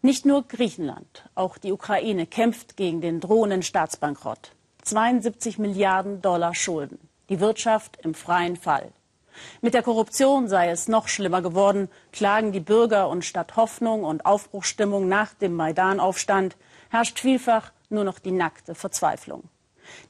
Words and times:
Nicht 0.00 0.24
nur 0.24 0.46
Griechenland, 0.46 1.28
auch 1.34 1.58
die 1.58 1.72
Ukraine 1.72 2.24
kämpft 2.24 2.76
gegen 2.76 3.00
den 3.00 3.18
drohenden 3.18 3.64
Staatsbankrott. 3.64 4.52
72 4.84 5.58
Milliarden 5.58 6.22
Dollar 6.22 6.54
Schulden, 6.54 7.00
die 7.28 7.40
Wirtschaft 7.40 7.98
im 8.04 8.14
freien 8.14 8.54
Fall. 8.54 8.92
Mit 9.60 9.74
der 9.74 9.82
Korruption 9.82 10.46
sei 10.46 10.70
es 10.70 10.86
noch 10.86 11.08
schlimmer 11.08 11.42
geworden, 11.42 11.88
klagen 12.12 12.52
die 12.52 12.60
Bürger 12.60 13.08
und 13.08 13.24
statt 13.24 13.56
Hoffnung 13.56 14.04
und 14.04 14.24
Aufbruchsstimmung 14.24 15.08
nach 15.08 15.34
dem 15.34 15.56
Maidan-Aufstand 15.56 16.56
herrscht 16.90 17.18
vielfach 17.18 17.72
nur 17.88 18.04
noch 18.04 18.20
die 18.20 18.30
nackte 18.30 18.76
Verzweiflung. 18.76 19.48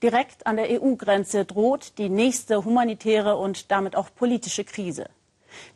Direkt 0.03 0.47
an 0.47 0.57
der 0.57 0.83
EU-Grenze 0.83 1.47
droht 1.47 1.97
die 1.97 2.11
nächste 2.11 2.63
humanitäre 2.63 3.37
und 3.37 3.71
damit 3.71 3.97
auch 3.97 4.09
politische 4.15 4.65
Krise. 4.65 5.09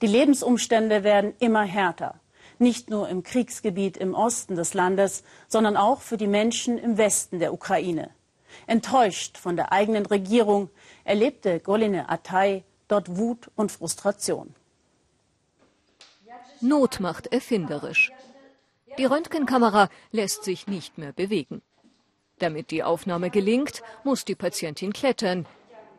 Die 0.02 0.06
Lebensumstände 0.06 1.02
werden 1.02 1.32
immer 1.38 1.62
härter, 1.62 2.16
nicht 2.62 2.88
nur 2.88 3.08
im 3.08 3.22
Kriegsgebiet 3.22 3.96
im 3.96 4.14
Osten 4.14 4.56
des 4.56 4.72
Landes, 4.72 5.24
sondern 5.48 5.76
auch 5.76 6.00
für 6.00 6.16
die 6.16 6.26
Menschen 6.26 6.78
im 6.78 6.96
Westen 6.96 7.38
der 7.38 7.52
Ukraine. 7.52 8.10
Enttäuscht 8.66 9.38
von 9.38 9.56
der 9.56 9.72
eigenen 9.72 10.06
Regierung 10.06 10.70
erlebte 11.04 11.60
Goline 11.60 12.08
Atay 12.08 12.64
dort 12.88 13.16
Wut 13.16 13.50
und 13.56 13.72
Frustration. 13.72 14.54
Not 16.60 17.00
macht 17.00 17.26
erfinderisch. 17.32 18.12
Die 18.98 19.04
Röntgenkamera 19.04 19.88
lässt 20.10 20.44
sich 20.44 20.66
nicht 20.66 20.98
mehr 20.98 21.12
bewegen. 21.12 21.62
Damit 22.38 22.70
die 22.70 22.82
Aufnahme 22.82 23.30
gelingt, 23.30 23.82
muss 24.04 24.24
die 24.24 24.34
Patientin 24.34 24.92
klettern. 24.92 25.46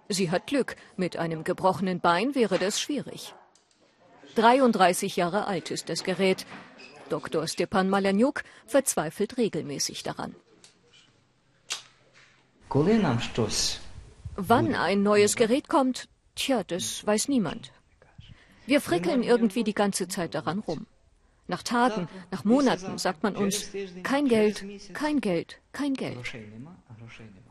Sie 0.09 0.29
hat 0.29 0.47
Glück, 0.47 0.75
mit 0.95 1.17
einem 1.17 1.43
gebrochenen 1.43 1.99
Bein 1.99 2.35
wäre 2.35 2.59
das 2.59 2.79
schwierig. 2.79 3.33
33 4.35 5.15
Jahre 5.15 5.47
alt 5.47 5.71
ist 5.71 5.89
das 5.89 6.03
Gerät. 6.03 6.45
Dr. 7.09 7.47
Stepan 7.47 7.89
Malaniuk 7.89 8.43
verzweifelt 8.65 9.37
regelmäßig 9.37 10.03
daran. 10.03 10.35
Wann 14.35 14.73
ein 14.73 15.03
neues 15.03 15.35
Gerät 15.35 15.67
kommt, 15.67 16.07
tja, 16.35 16.63
das 16.63 17.05
weiß 17.05 17.27
niemand. 17.27 17.71
Wir 18.65 18.81
frickeln 18.81 19.21
irgendwie 19.21 19.63
die 19.63 19.75
ganze 19.75 20.07
Zeit 20.07 20.33
daran 20.33 20.59
rum. 20.59 20.87
Nach 21.47 21.61
Tagen, 21.61 22.07
nach 22.31 22.45
Monaten 22.45 22.97
sagt 22.97 23.21
man 23.21 23.35
uns, 23.35 23.69
kein 24.01 24.27
Geld, 24.27 24.65
kein 24.93 25.19
Geld, 25.19 25.59
kein 25.73 25.93
Geld. 25.93 26.17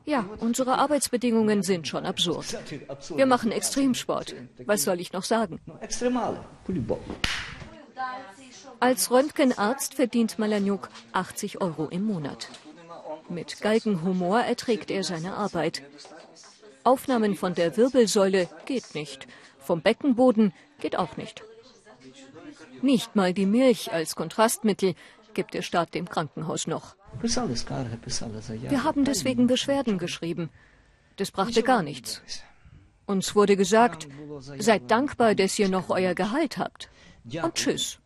Ja, 0.05 0.25
unsere 0.41 0.79
Arbeitsbedingungen 0.79 1.63
sind 1.63 1.87
schon 1.89 2.07
absurd. 2.07 2.59
Wir 3.15 3.27
machen 3.27 3.53
Extremsport. 3.53 4.35
Was 4.65 4.85
soll 4.85 5.01
ich 5.01 5.13
noch 5.13 5.23
sagen? 5.23 5.61
Als 8.81 9.11
Röntgenarzt 9.11 9.95
verdient 9.95 10.39
Malaniuk 10.39 10.89
80 11.13 11.61
Euro 11.61 11.87
im 11.87 12.05
Monat. 12.05 12.49
Mit 13.29 13.61
Galgenhumor 13.61 14.41
erträgt 14.41 14.91
er 14.91 15.05
seine 15.05 15.35
Arbeit. 15.35 15.83
Aufnahmen 16.85 17.37
von 17.37 17.55
der 17.55 17.77
Wirbelsäule 17.77 18.49
geht 18.67 18.95
nicht. 18.95 19.29
Vom 19.59 19.83
Beckenboden 19.83 20.53
geht 20.81 20.99
auch 20.99 21.17
nicht. 21.17 21.45
Nicht 22.81 23.15
mal 23.15 23.33
die 23.33 23.47
Milch 23.47 23.93
als 23.93 24.17
Kontrastmittel 24.17 24.95
gibt 25.35 25.55
der 25.55 25.63
Staat 25.63 25.95
dem 25.95 26.09
Krankenhaus 26.09 26.67
noch. 26.67 26.97
Wir 27.21 28.85
haben 28.85 29.05
deswegen 29.05 29.47
Beschwerden 29.47 29.99
geschrieben. 29.99 30.51
Das 31.17 31.31
brachte 31.31 31.63
gar 31.63 31.83
nichts. 31.83 32.23
Uns 33.07 33.35
wurde 33.35 33.57
gesagt, 33.57 34.09
seid 34.59 34.91
dankbar, 34.91 35.35
dass 35.35 35.59
ihr 35.59 35.69
noch 35.69 35.91
euer 35.91 36.15
Gehalt 36.15 36.57
habt. 36.57 36.89
Und 37.25 37.55
tschüss. 37.55 37.99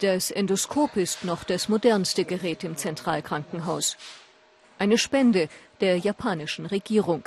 Das 0.00 0.30
Endoskop 0.30 0.96
ist 0.96 1.24
noch 1.24 1.44
das 1.44 1.68
modernste 1.68 2.24
Gerät 2.24 2.64
im 2.64 2.76
Zentralkrankenhaus. 2.76 3.96
Eine 4.78 4.98
Spende 4.98 5.48
der 5.80 5.98
japanischen 5.98 6.66
Regierung. 6.66 7.24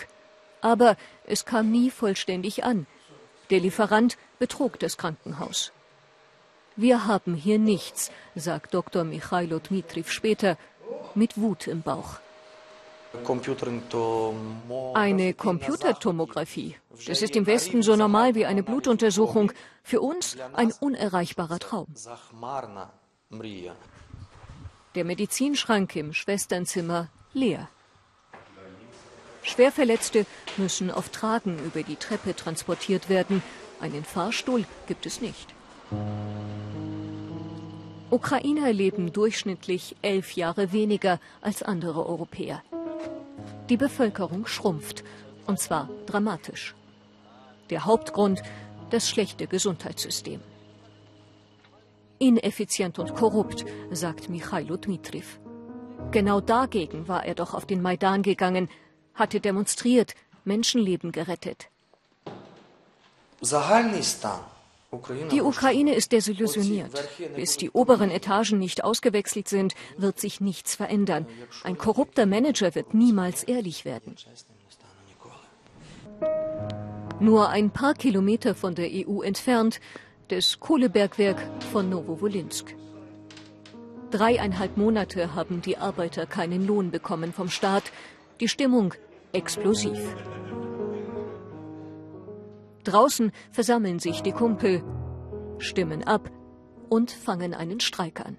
Aber 0.61 0.97
es 1.25 1.45
kam 1.45 1.71
nie 1.71 1.91
vollständig 1.91 2.63
an. 2.63 2.87
Der 3.49 3.59
Lieferant 3.59 4.17
betrug 4.39 4.79
das 4.79 4.97
Krankenhaus. 4.97 5.71
Wir 6.75 7.05
haben 7.05 7.35
hier 7.35 7.59
nichts, 7.59 8.11
sagt 8.35 8.73
Dr. 8.73 9.03
Michailo 9.03 9.59
Dmitriv 9.59 10.11
später, 10.11 10.57
mit 11.13 11.39
Wut 11.39 11.67
im 11.67 11.81
Bauch. 11.81 12.19
Eine 14.95 15.33
Computertomographie. 15.35 16.75
Das 17.07 17.21
ist 17.21 17.35
im 17.35 17.45
Westen 17.45 17.83
so 17.83 17.95
normal 17.95 18.33
wie 18.33 18.45
eine 18.47 18.63
Blutuntersuchung. 18.63 19.51
Für 19.83 20.01
uns 20.01 20.35
ein 20.53 20.71
unerreichbarer 20.79 21.59
Traum. 21.59 21.87
Der 24.95 25.05
Medizinschrank 25.05 25.95
im 25.95 26.13
Schwesternzimmer 26.13 27.09
leer. 27.33 27.69
Schwerverletzte 29.43 30.25
müssen 30.57 30.89
auf 30.89 31.09
Tragen 31.09 31.59
über 31.65 31.83
die 31.83 31.97
Treppe 31.97 32.35
transportiert 32.35 33.09
werden. 33.09 33.43
Einen 33.79 34.05
Fahrstuhl 34.05 34.65
gibt 34.87 35.05
es 35.05 35.21
nicht. 35.21 35.53
Ukrainer 38.13 38.71
leben 38.71 39.11
durchschnittlich 39.11 39.95
elf 40.03 40.33
Jahre 40.33 40.71
weniger 40.71 41.19
als 41.41 41.63
andere 41.63 42.05
Europäer. 42.05 42.61
Die 43.69 43.75
Bevölkerung 43.75 44.45
schrumpft, 44.45 45.03
und 45.47 45.59
zwar 45.59 45.89
dramatisch. 46.05 46.75
Der 47.71 47.85
Hauptgrund 47.85 48.43
das 48.91 49.09
schlechte 49.09 49.47
Gesundheitssystem. 49.47 50.41
Ineffizient 52.19 52.99
und 52.99 53.15
korrupt, 53.15 53.65
sagt 53.89 54.29
Michailo 54.29 54.77
Dmitriv. 54.77 55.39
Genau 56.11 56.39
dagegen 56.39 57.07
war 57.07 57.25
er 57.25 57.33
doch 57.33 57.55
auf 57.55 57.65
den 57.65 57.81
Maidan 57.81 58.21
gegangen, 58.21 58.69
hatte 59.15 59.39
demonstriert, 59.39 60.13
Menschenleben 60.45 61.11
gerettet. 61.11 61.67
Die 65.31 65.41
Ukraine 65.41 65.93
ist 65.95 66.11
desillusioniert. 66.11 66.91
Bis 67.35 67.57
die 67.57 67.71
oberen 67.71 68.11
Etagen 68.11 68.59
nicht 68.59 68.83
ausgewechselt 68.83 69.47
sind, 69.47 69.75
wird 69.97 70.19
sich 70.19 70.41
nichts 70.41 70.75
verändern. 70.75 71.25
Ein 71.63 71.77
korrupter 71.77 72.25
Manager 72.25 72.75
wird 72.75 72.93
niemals 72.93 73.43
ehrlich 73.43 73.85
werden. 73.85 74.15
Nur 77.19 77.49
ein 77.49 77.69
paar 77.71 77.93
Kilometer 77.93 78.55
von 78.55 78.75
der 78.75 78.89
EU 78.91 79.21
entfernt, 79.21 79.79
das 80.27 80.59
Kohlebergwerk 80.59 81.37
von 81.71 81.89
Novowolinsk. 81.89 82.75
Dreieinhalb 84.11 84.77
Monate 84.77 85.33
haben 85.33 85.61
die 85.61 85.77
Arbeiter 85.77 86.25
keinen 86.25 86.67
Lohn 86.67 86.91
bekommen 86.91 87.33
vom 87.33 87.49
Staat. 87.49 87.91
Die 88.39 88.47
Stimmung 88.47 88.93
explosiv. 89.31 89.99
Draußen 92.83 93.31
versammeln 93.51 93.99
sich 93.99 94.21
die 94.21 94.31
Kumpel, 94.31 94.83
stimmen 95.57 96.03
ab 96.03 96.29
und 96.89 97.11
fangen 97.11 97.53
einen 97.53 97.79
Streik 97.79 98.19
an. 98.19 98.37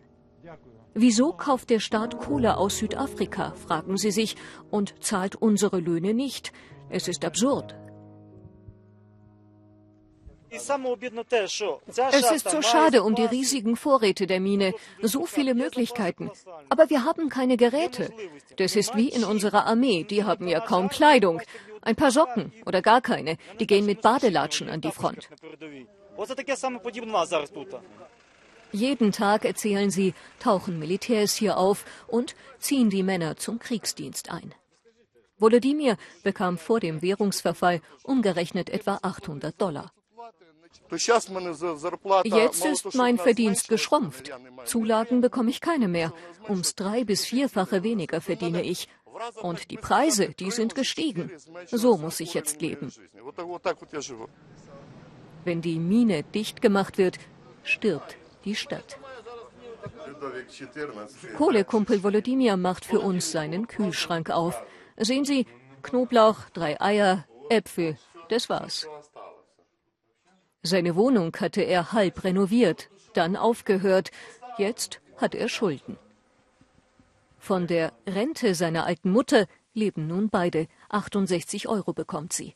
Wieso 0.94 1.32
kauft 1.32 1.70
der 1.70 1.80
Staat 1.80 2.18
Kohle 2.18 2.56
aus 2.56 2.78
Südafrika, 2.78 3.52
fragen 3.66 3.96
sie 3.96 4.12
sich, 4.12 4.36
und 4.70 4.94
zahlt 5.02 5.34
unsere 5.34 5.80
Löhne 5.80 6.14
nicht? 6.14 6.52
Es 6.88 7.08
ist 7.08 7.24
absurd. 7.24 7.74
Es 10.52 12.30
ist 12.30 12.48
so 12.48 12.62
schade 12.62 13.02
um 13.02 13.16
die 13.16 13.24
riesigen 13.24 13.74
Vorräte 13.74 14.28
der 14.28 14.38
Mine, 14.38 14.72
so 15.02 15.26
viele 15.26 15.54
Möglichkeiten. 15.54 16.30
Aber 16.68 16.90
wir 16.90 17.04
haben 17.04 17.28
keine 17.28 17.56
Geräte. 17.56 18.12
Das 18.56 18.76
ist 18.76 18.94
wie 18.94 19.08
in 19.08 19.24
unserer 19.24 19.66
Armee, 19.66 20.04
die 20.04 20.22
haben 20.22 20.46
ja 20.46 20.60
kaum 20.60 20.88
Kleidung. 20.88 21.40
Ein 21.84 21.96
paar 21.96 22.10
Socken 22.10 22.52
oder 22.66 22.80
gar 22.82 23.00
keine, 23.00 23.36
die 23.60 23.66
gehen 23.66 23.86
mit 23.86 24.00
Badelatschen 24.00 24.68
an 24.70 24.80
die 24.80 24.90
Front. 24.90 25.28
Jeden 28.72 29.12
Tag, 29.12 29.44
erzählen 29.44 29.90
sie, 29.90 30.14
tauchen 30.40 30.78
Militärs 30.78 31.34
hier 31.36 31.58
auf 31.58 31.84
und 32.08 32.34
ziehen 32.58 32.90
die 32.90 33.02
Männer 33.02 33.36
zum 33.36 33.58
Kriegsdienst 33.58 34.30
ein. 34.30 34.54
Volodymyr 35.38 35.96
bekam 36.22 36.58
vor 36.58 36.80
dem 36.80 37.02
Währungsverfall 37.02 37.80
umgerechnet 38.02 38.70
etwa 38.70 38.98
800 39.02 39.60
Dollar. 39.60 39.92
Jetzt 42.24 42.64
ist 42.64 42.94
mein 42.94 43.18
Verdienst 43.18 43.68
geschrumpft. 43.68 44.30
Zulagen 44.64 45.20
bekomme 45.20 45.50
ich 45.50 45.60
keine 45.60 45.88
mehr. 45.88 46.12
Ums 46.48 46.74
drei- 46.74 47.04
bis 47.04 47.24
vierfache 47.24 47.82
weniger 47.82 48.20
verdiene 48.20 48.62
ich. 48.62 48.88
Und 49.42 49.70
die 49.70 49.76
Preise, 49.76 50.30
die 50.30 50.50
sind 50.50 50.74
gestiegen. 50.74 51.30
So 51.66 51.96
muss 51.96 52.20
ich 52.20 52.34
jetzt 52.34 52.60
leben. 52.60 52.92
Wenn 55.44 55.60
die 55.60 55.78
Mine 55.78 56.22
dicht 56.22 56.62
gemacht 56.62 56.98
wird, 56.98 57.18
stirbt 57.62 58.16
die 58.44 58.54
Stadt. 58.54 58.98
Kohlekumpel 61.36 62.02
Volodymyr 62.02 62.56
macht 62.56 62.84
für 62.84 63.00
uns 63.00 63.30
seinen 63.30 63.68
Kühlschrank 63.68 64.30
auf. 64.30 64.62
Sehen 64.96 65.24
Sie, 65.24 65.46
Knoblauch, 65.82 66.48
drei 66.52 66.80
Eier, 66.80 67.26
Äpfel, 67.50 67.98
das 68.28 68.48
war's. 68.48 68.86
Seine 70.62 70.96
Wohnung 70.96 71.36
hatte 71.38 71.60
er 71.60 71.92
halb 71.92 72.24
renoviert, 72.24 72.88
dann 73.12 73.36
aufgehört. 73.36 74.10
Jetzt 74.56 75.00
hat 75.18 75.34
er 75.34 75.48
Schulden. 75.48 75.98
Von 77.44 77.66
der 77.66 77.92
Rente 78.06 78.54
seiner 78.54 78.86
alten 78.86 79.10
Mutter 79.10 79.46
leben 79.74 80.06
nun 80.06 80.30
beide. 80.30 80.66
68 80.88 81.68
Euro 81.68 81.92
bekommt 81.92 82.32
sie. 82.32 82.54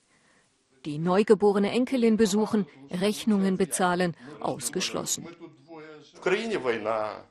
Die 0.87 0.99
neugeborene 0.99 1.71
Enkelin 1.73 2.17
besuchen, 2.17 2.67
Rechnungen 2.91 3.59
bezahlen, 3.59 4.17
ausgeschlossen. 4.41 5.27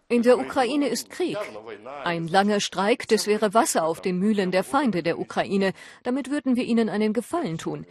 In 0.07 0.21
der 0.21 0.38
Ukraine 0.38 0.88
ist 0.88 1.09
Krieg. 1.09 1.39
Ein 2.04 2.27
langer 2.27 2.59
Streik, 2.59 3.07
das 3.07 3.25
wäre 3.25 3.56
Wasser 3.56 3.86
auf 3.86 4.01
den 4.01 4.19
Mühlen 4.19 4.51
der 4.51 4.63
Feinde 4.63 5.01
der 5.01 5.18
Ukraine. 5.18 5.74
Damit 6.04 6.30
würden 6.30 6.56
wir 6.56 6.63
ihnen 6.63 6.89
einen 6.89 7.12
Gefallen 7.12 7.57
tun. 7.57 7.88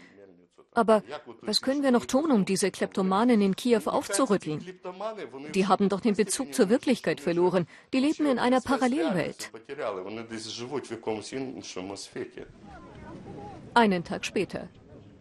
Aber 0.77 1.03
was 1.41 1.63
können 1.63 1.83
wir 1.83 1.91
noch 1.91 2.05
tun, 2.05 2.31
um 2.31 2.45
diese 2.45 2.71
Kleptomanen 2.71 3.41
in 3.41 3.57
Kiew 3.57 3.81
aufzurütteln? 3.87 4.63
Die 5.55 5.67
haben 5.67 5.89
doch 5.89 6.01
den 6.01 6.15
Bezug 6.15 6.53
zur 6.53 6.69
Wirklichkeit 6.69 7.19
verloren. 7.19 7.67
Die 7.95 7.99
leben 7.99 8.27
in 8.27 8.39
einer 8.39 8.61
Parallelwelt. 8.61 9.51
Einen 13.73 14.05
Tag 14.05 14.27
später. 14.27 14.69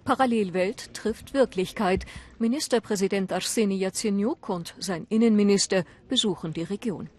Parallelwelt 0.04 0.94
trifft 0.94 1.34
Wirklichkeit. 1.34 2.06
Ministerpräsident 2.38 3.32
Arseni 3.32 3.78
Yatsenyuk 3.78 4.50
und 4.50 4.76
sein 4.78 5.08
Innenminister 5.08 5.86
besuchen 6.10 6.52
die 6.52 6.64
Region. 6.64 7.10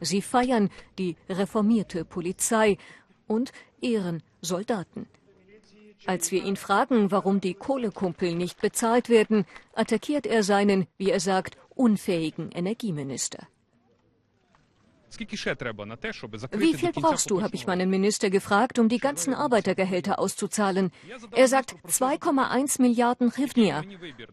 Sie 0.00 0.22
feiern 0.22 0.70
die 0.98 1.16
reformierte 1.28 2.06
Polizei 2.06 2.78
und 3.26 3.52
ehren 3.82 4.22
Soldaten. 4.40 5.06
Als 6.06 6.32
wir 6.32 6.42
ihn 6.44 6.56
fragen, 6.56 7.10
warum 7.10 7.40
die 7.40 7.54
Kohlekumpel 7.54 8.34
nicht 8.34 8.60
bezahlt 8.60 9.08
werden, 9.08 9.44
attackiert 9.74 10.26
er 10.26 10.42
seinen, 10.42 10.86
wie 10.98 11.10
er 11.10 11.20
sagt, 11.20 11.56
unfähigen 11.74 12.50
Energieminister. 12.50 13.46
Wie 15.18 16.74
viel 16.74 16.92
brauchst 16.92 17.30
du, 17.30 17.42
habe 17.42 17.54
ich 17.54 17.66
meinen 17.66 17.90
Minister 17.90 18.30
gefragt, 18.30 18.78
um 18.78 18.88
die 18.88 18.98
ganzen 18.98 19.34
Arbeitergehälter 19.34 20.18
auszuzahlen. 20.18 20.90
Er 21.32 21.48
sagt 21.48 21.74
2,1 21.86 22.80
Milliarden 22.80 23.30
Hryvnia. 23.30 23.82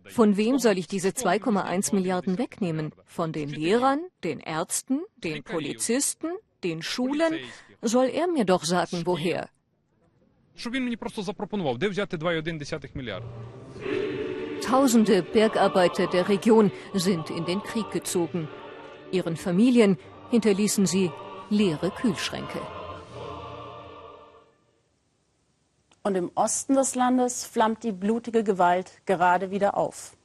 Von 0.06 0.38
wem 0.38 0.58
soll 0.58 0.78
ich 0.78 0.88
diese 0.88 1.10
2,1 1.10 1.94
Milliarden 1.94 2.38
wegnehmen? 2.38 2.94
Von 3.06 3.34
den 3.34 3.50
Lehrern, 3.50 4.00
den 4.24 4.40
Ärzten, 4.40 5.02
den 5.18 5.44
Polizisten, 5.44 6.28
den 6.64 6.82
Schulen? 6.82 7.40
Soll 7.82 8.08
er 8.08 8.28
mir 8.28 8.46
doch 8.46 8.64
sagen, 8.64 9.02
woher? 9.06 9.50
щоб 10.59 10.73
він 10.73 10.85
мені 10.85 10.97
просто 10.97 11.23
запропонував, 11.23 11.79
де 11.79 11.89
взяти 11.89 12.17
2,1 12.17 12.89
мільярд. 12.95 13.25
Tausende 14.63 15.23
Bergarbeiter 15.23 16.07
der 16.07 16.29
Region 16.29 16.71
sind 16.95 17.31
in 17.31 17.45
den 17.45 17.61
Krieg 17.61 17.91
gezogen. 17.93 18.49
Ihren 19.13 19.37
Familien 19.37 19.99
hinterließen 20.31 20.87
sie 20.87 21.11
leere 21.51 21.91
Kühlschränke. 21.91 22.61
Und 26.03 26.15
im 26.17 26.31
Osten 26.35 26.75
des 26.77 26.95
Landes 26.95 27.45
flammt 27.45 27.83
die 27.83 27.93
blutige 27.93 28.43
Gewalt 28.43 28.89
gerade 29.07 29.51
wieder 29.51 29.77
auf. 29.77 30.17